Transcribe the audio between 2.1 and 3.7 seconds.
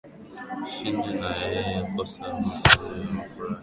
amefurahi amefurahia